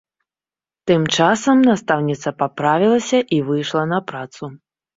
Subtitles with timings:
[0.91, 4.43] Тым часам, настаўніца паправілася і выйшла на працу.